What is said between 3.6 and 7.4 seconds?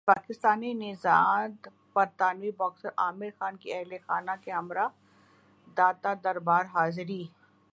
کی اہل خانہ کےہمراہ داتادربار حاضری